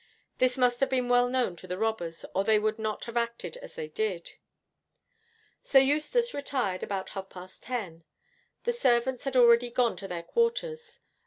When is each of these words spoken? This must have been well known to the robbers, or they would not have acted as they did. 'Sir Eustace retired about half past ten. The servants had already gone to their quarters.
This 0.39 0.57
must 0.57 0.79
have 0.79 0.89
been 0.89 1.09
well 1.09 1.29
known 1.29 1.55
to 1.57 1.67
the 1.67 1.77
robbers, 1.77 2.25
or 2.33 2.43
they 2.43 2.57
would 2.57 2.79
not 2.79 3.05
have 3.05 3.15
acted 3.15 3.57
as 3.57 3.75
they 3.75 3.87
did. 3.87 4.31
'Sir 5.61 5.77
Eustace 5.77 6.33
retired 6.33 6.81
about 6.81 7.09
half 7.09 7.29
past 7.29 7.61
ten. 7.61 8.03
The 8.63 8.73
servants 8.73 9.25
had 9.25 9.35
already 9.35 9.69
gone 9.69 9.95
to 9.97 10.07
their 10.07 10.23
quarters. 10.23 11.01